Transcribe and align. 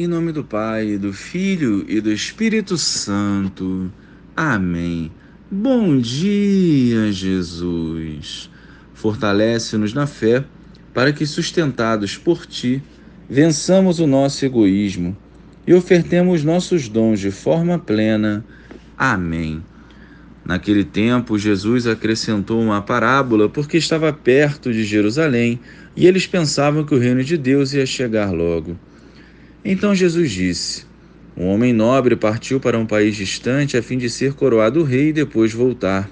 Em 0.00 0.06
nome 0.06 0.30
do 0.30 0.44
Pai, 0.44 0.96
do 0.96 1.12
Filho 1.12 1.84
e 1.88 2.00
do 2.00 2.12
Espírito 2.12 2.78
Santo. 2.78 3.90
Amém. 4.36 5.10
Bom 5.50 5.98
dia, 5.98 7.10
Jesus. 7.10 8.48
Fortalece-nos 8.94 9.92
na 9.92 10.06
fé, 10.06 10.44
para 10.94 11.12
que, 11.12 11.26
sustentados 11.26 12.16
por 12.16 12.46
Ti, 12.46 12.80
vençamos 13.28 13.98
o 13.98 14.06
nosso 14.06 14.44
egoísmo 14.44 15.16
e 15.66 15.74
ofertemos 15.74 16.44
nossos 16.44 16.88
dons 16.88 17.18
de 17.18 17.32
forma 17.32 17.76
plena. 17.76 18.44
Amém. 18.96 19.60
Naquele 20.44 20.84
tempo, 20.84 21.36
Jesus 21.36 21.88
acrescentou 21.88 22.62
uma 22.62 22.80
parábola 22.80 23.48
porque 23.48 23.76
estava 23.76 24.12
perto 24.12 24.72
de 24.72 24.84
Jerusalém 24.84 25.58
e 25.96 26.06
eles 26.06 26.24
pensavam 26.24 26.84
que 26.84 26.94
o 26.94 27.00
reino 27.00 27.24
de 27.24 27.36
Deus 27.36 27.72
ia 27.72 27.84
chegar 27.84 28.30
logo. 28.30 28.78
Então 29.70 29.94
Jesus 29.94 30.30
disse: 30.30 30.86
Um 31.36 31.48
homem 31.48 31.74
nobre 31.74 32.16
partiu 32.16 32.58
para 32.58 32.78
um 32.78 32.86
país 32.86 33.14
distante 33.14 33.76
a 33.76 33.82
fim 33.82 33.98
de 33.98 34.08
ser 34.08 34.32
coroado 34.32 34.82
rei 34.82 35.10
e 35.10 35.12
depois 35.12 35.52
voltar. 35.52 36.10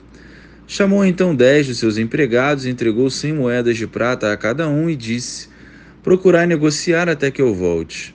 Chamou 0.66 1.02
então 1.02 1.34
dez 1.34 1.64
de 1.64 1.74
seus 1.74 1.96
empregados, 1.96 2.66
entregou 2.66 3.08
cem 3.08 3.32
moedas 3.32 3.78
de 3.78 3.86
prata 3.86 4.30
a 4.30 4.36
cada 4.36 4.68
um 4.68 4.90
e 4.90 4.94
disse: 4.94 5.48
Procurai 6.02 6.46
negociar 6.46 7.08
até 7.08 7.30
que 7.30 7.40
eu 7.40 7.54
volte. 7.54 8.14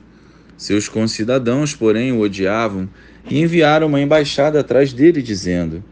Seus 0.55 0.87
concidadãos, 0.87 1.73
porém, 1.73 2.11
o 2.11 2.19
odiavam 2.19 2.87
e 3.27 3.41
enviaram 3.41 3.87
uma 3.87 3.99
embaixada 3.99 4.59
atrás 4.59 4.93
dele, 4.93 5.23
dizendo: 5.23 5.83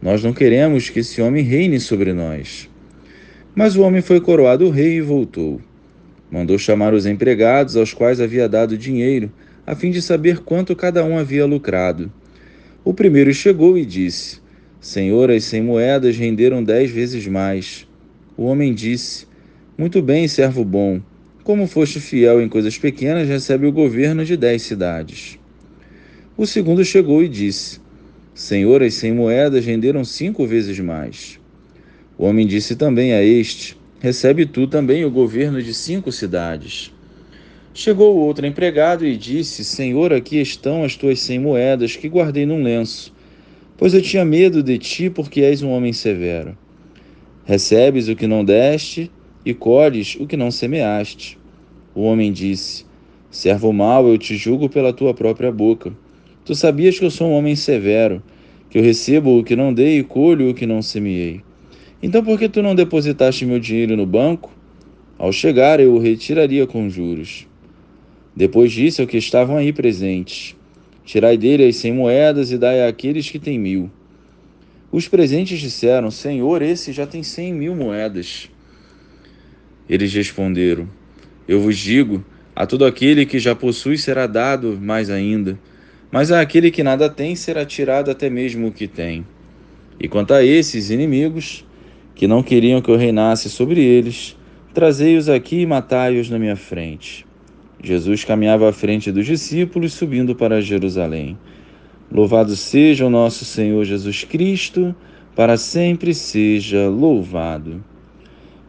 Nós 0.00 0.24
não 0.24 0.32
queremos 0.32 0.88
que 0.88 1.00
esse 1.00 1.20
homem 1.20 1.44
reine 1.44 1.78
sobre 1.78 2.14
nós. 2.14 2.70
Mas 3.54 3.76
o 3.76 3.82
homem 3.82 4.00
foi 4.00 4.18
coroado 4.18 4.70
rei 4.70 4.96
e 4.96 5.02
voltou. 5.02 5.60
Mandou 6.30 6.58
chamar 6.58 6.94
os 6.94 7.06
empregados, 7.06 7.76
aos 7.76 7.92
quais 7.92 8.20
havia 8.20 8.48
dado 8.48 8.76
dinheiro, 8.76 9.30
a 9.66 9.74
fim 9.74 9.90
de 9.90 10.02
saber 10.02 10.40
quanto 10.40 10.74
cada 10.74 11.04
um 11.04 11.16
havia 11.16 11.46
lucrado. 11.46 12.12
O 12.84 12.92
primeiro 12.92 13.32
chegou 13.32 13.78
e 13.78 13.84
disse: 13.84 14.40
Senhor, 14.80 15.30
as 15.30 15.44
cem 15.44 15.62
moedas 15.62 16.16
renderam 16.16 16.62
dez 16.62 16.90
vezes 16.90 17.26
mais. 17.26 17.86
O 18.36 18.44
homem 18.44 18.74
disse: 18.74 19.26
Muito 19.78 20.02
bem, 20.02 20.28
servo 20.28 20.64
bom. 20.64 21.00
Como 21.42 21.66
foste 21.66 22.00
fiel 22.00 22.42
em 22.42 22.48
coisas 22.48 22.76
pequenas, 22.76 23.28
recebe 23.28 23.66
o 23.66 23.72
governo 23.72 24.24
de 24.24 24.36
dez 24.36 24.62
cidades. 24.62 25.38
O 26.36 26.46
segundo 26.46 26.84
chegou 26.84 27.22
e 27.22 27.28
disse: 27.28 27.80
Senhor, 28.34 28.82
as 28.82 28.94
cem 28.94 29.12
moedas 29.12 29.64
renderam 29.64 30.04
cinco 30.04 30.46
vezes 30.46 30.78
mais. 30.80 31.38
O 32.18 32.24
homem 32.24 32.46
disse 32.46 32.74
também 32.76 33.12
a 33.12 33.22
este: 33.22 33.78
recebe 34.04 34.44
tu 34.44 34.66
também 34.66 35.02
o 35.02 35.10
governo 35.10 35.62
de 35.62 35.72
cinco 35.72 36.12
cidades. 36.12 36.92
Chegou 37.72 38.14
o 38.14 38.20
outro 38.20 38.44
empregado 38.44 39.06
e 39.06 39.16
disse: 39.16 39.64
Senhor, 39.64 40.12
aqui 40.12 40.38
estão 40.38 40.84
as 40.84 40.94
tuas 40.94 41.20
cem 41.20 41.38
moedas 41.38 41.96
que 41.96 42.06
guardei 42.06 42.44
num 42.44 42.62
lenço, 42.62 43.14
pois 43.78 43.94
eu 43.94 44.02
tinha 44.02 44.22
medo 44.22 44.62
de 44.62 44.76
ti, 44.76 45.08
porque 45.08 45.40
és 45.40 45.62
um 45.62 45.70
homem 45.70 45.94
severo. 45.94 46.54
Recebes 47.46 48.06
o 48.08 48.14
que 48.14 48.26
não 48.26 48.44
deste 48.44 49.10
e 49.42 49.54
colhes 49.54 50.18
o 50.20 50.26
que 50.26 50.36
não 50.36 50.50
semeaste. 50.50 51.38
O 51.94 52.02
homem 52.02 52.30
disse: 52.30 52.84
Servo 53.30 53.72
mau, 53.72 54.06
eu 54.06 54.18
te 54.18 54.36
julgo 54.36 54.68
pela 54.68 54.92
tua 54.92 55.14
própria 55.14 55.50
boca. 55.50 55.90
Tu 56.44 56.54
sabias 56.54 56.98
que 56.98 57.06
eu 57.06 57.10
sou 57.10 57.28
um 57.28 57.32
homem 57.32 57.56
severo, 57.56 58.22
que 58.68 58.76
eu 58.76 58.82
recebo 58.82 59.38
o 59.38 59.42
que 59.42 59.56
não 59.56 59.72
dei 59.72 59.98
e 60.00 60.04
colho 60.04 60.50
o 60.50 60.54
que 60.54 60.66
não 60.66 60.82
semeei. 60.82 61.40
Então 62.04 62.22
por 62.22 62.38
que 62.38 62.50
tu 62.50 62.60
não 62.60 62.74
depositaste 62.74 63.46
meu 63.46 63.58
dinheiro 63.58 63.96
no 63.96 64.04
banco? 64.04 64.52
Ao 65.16 65.32
chegar, 65.32 65.80
eu 65.80 65.94
o 65.94 65.98
retiraria 65.98 66.66
com 66.66 66.86
juros. 66.90 67.48
Depois 68.36 68.70
disse 68.72 69.00
ao 69.00 69.06
que 69.06 69.16
estavam 69.16 69.56
aí 69.56 69.72
presentes: 69.72 70.54
Tirai 71.02 71.38
dele 71.38 71.64
as 71.64 71.76
cem 71.76 71.94
moedas 71.94 72.50
e 72.50 72.58
dai 72.58 72.86
àqueles 72.86 73.30
que 73.30 73.38
têm 73.38 73.58
mil. 73.58 73.90
Os 74.92 75.08
presentes 75.08 75.58
disseram: 75.58 76.10
Senhor, 76.10 76.60
esse 76.60 76.92
já 76.92 77.06
tem 77.06 77.22
cem 77.22 77.54
mil 77.54 77.74
moedas. 77.74 78.50
Eles 79.88 80.12
responderam: 80.12 80.86
Eu 81.48 81.58
vos 81.58 81.78
digo: 81.78 82.22
a 82.54 82.66
todo 82.66 82.84
aquele 82.84 83.24
que 83.24 83.38
já 83.38 83.54
possui 83.54 83.96
será 83.96 84.26
dado 84.26 84.78
mais 84.78 85.08
ainda, 85.08 85.58
mas 86.12 86.30
a 86.30 86.42
aquele 86.42 86.70
que 86.70 86.82
nada 86.82 87.08
tem 87.08 87.34
será 87.34 87.64
tirado 87.64 88.10
até 88.10 88.28
mesmo 88.28 88.66
o 88.66 88.72
que 88.72 88.86
tem. 88.86 89.26
E 89.98 90.06
quanto 90.06 90.34
a 90.34 90.44
esses 90.44 90.90
inimigos, 90.90 91.64
que 92.14 92.26
não 92.26 92.42
queriam 92.42 92.80
que 92.80 92.90
eu 92.90 92.96
reinasse 92.96 93.50
sobre 93.50 93.82
eles, 93.82 94.36
trazei-os 94.72 95.28
aqui 95.28 95.60
e 95.60 95.66
matai-os 95.66 96.30
na 96.30 96.38
minha 96.38 96.56
frente. 96.56 97.26
Jesus 97.82 98.24
caminhava 98.24 98.68
à 98.68 98.72
frente 98.72 99.12
dos 99.12 99.26
discípulos, 99.26 99.92
subindo 99.92 100.34
para 100.34 100.62
Jerusalém. 100.62 101.36
Louvado 102.10 102.56
seja 102.56 103.04
o 103.04 103.10
nosso 103.10 103.44
Senhor 103.44 103.84
Jesus 103.84 104.24
Cristo, 104.24 104.94
para 105.34 105.56
sempre 105.56 106.14
seja 106.14 106.88
louvado. 106.88 107.84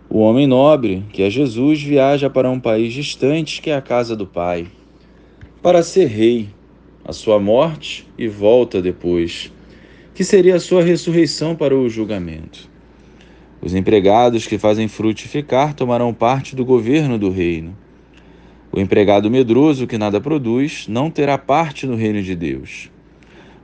O 0.10 0.20
homem 0.20 0.48
nobre, 0.48 1.04
que 1.14 1.24
é 1.24 1.30
Jesus, 1.30 1.82
viaja 1.82 2.30
para 2.30 2.50
um 2.50 2.60
país 2.60 2.94
distante, 2.94 3.62
que 3.62 3.70
é 3.70 3.76
a 3.76 3.82
casa 3.82 4.16
do 4.16 4.26
Pai, 4.26 4.68
para 5.62 5.84
ser 5.84 6.06
rei, 6.08 6.50
a 7.04 7.14
sua 7.14 7.40
morte 7.40 8.08
e 8.18 8.28
volta 8.28 8.82
depois, 8.82 9.52
que 10.14 10.24
seria 10.24 10.56
a 10.56 10.60
sua 10.60 10.84
ressurreição 10.84 11.56
para 11.56 11.76
o 11.76 11.88
julgamento. 11.88 12.75
Os 13.62 13.74
empregados 13.74 14.46
que 14.46 14.58
fazem 14.58 14.88
frutificar 14.88 15.74
tomarão 15.74 16.14
parte 16.14 16.56
do 16.56 16.64
governo 16.64 17.18
do 17.18 17.30
reino. 17.30 17.76
O 18.72 18.80
empregado 18.80 19.32
medroso 19.32 19.88
que 19.88 19.98
nada 19.98 20.20
produz 20.20 20.88
não 20.88 21.10
terá 21.10 21.38
parte 21.38 21.88
no 21.88 21.96
reino 21.96 22.22
de 22.22 22.36
Deus. 22.36 22.92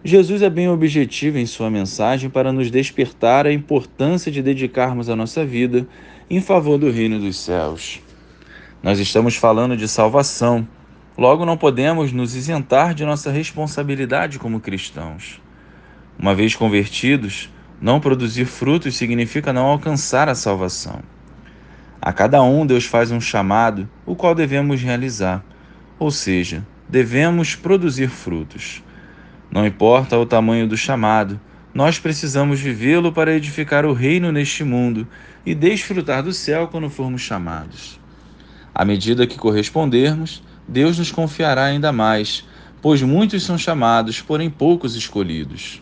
Jesus 0.03 0.41
é 0.41 0.49
bem 0.49 0.67
objetivo 0.67 1.37
em 1.37 1.45
sua 1.45 1.69
mensagem 1.69 2.29
para 2.29 2.51
nos 2.51 2.71
despertar 2.71 3.45
a 3.45 3.53
importância 3.53 4.31
de 4.31 4.41
dedicarmos 4.41 5.09
a 5.09 5.15
nossa 5.15 5.45
vida 5.45 5.85
em 6.29 6.41
favor 6.41 6.79
do 6.79 6.89
reino 6.89 7.19
dos 7.19 7.37
céus. 7.37 8.01
Nós 8.81 8.97
estamos 8.97 9.35
falando 9.35 9.77
de 9.77 9.87
salvação, 9.87 10.67
logo 11.15 11.45
não 11.45 11.55
podemos 11.55 12.11
nos 12.11 12.33
isentar 12.33 12.95
de 12.95 13.05
nossa 13.05 13.29
responsabilidade 13.29 14.39
como 14.39 14.59
cristãos. 14.59 15.39
Uma 16.17 16.33
vez 16.33 16.55
convertidos, 16.55 17.47
não 17.81 17.99
produzir 17.99 18.45
frutos 18.45 18.95
significa 18.95 19.51
não 19.51 19.65
alcançar 19.65 20.29
a 20.29 20.35
salvação. 20.35 21.01
A 21.99 22.13
cada 22.13 22.41
um 22.43 22.65
Deus 22.65 22.85
faz 22.85 23.09
um 23.11 23.19
chamado, 23.19 23.89
o 24.05 24.15
qual 24.15 24.35
devemos 24.35 24.79
realizar, 24.79 25.43
ou 25.97 26.11
seja, 26.11 26.65
devemos 26.87 27.55
produzir 27.55 28.07
frutos. 28.09 28.83
Não 29.51 29.65
importa 29.65 30.17
o 30.17 30.25
tamanho 30.25 30.67
do 30.67 30.77
chamado, 30.77 31.39
nós 31.73 31.97
precisamos 31.97 32.59
vivê-lo 32.59 33.11
para 33.11 33.35
edificar 33.35 33.85
o 33.85 33.93
reino 33.93 34.31
neste 34.31 34.63
mundo 34.63 35.07
e 35.45 35.55
desfrutar 35.55 36.21
do 36.21 36.33
céu 36.33 36.67
quando 36.67 36.89
formos 36.89 37.21
chamados. 37.21 37.99
À 38.75 38.85
medida 38.85 39.25
que 39.25 39.37
correspondermos, 39.37 40.43
Deus 40.67 40.99
nos 40.99 41.11
confiará 41.11 41.65
ainda 41.65 41.91
mais, 41.91 42.47
pois 42.81 43.01
muitos 43.01 43.43
são 43.43 43.57
chamados, 43.57 44.21
porém 44.21 44.49
poucos 44.49 44.95
escolhidos. 44.95 45.81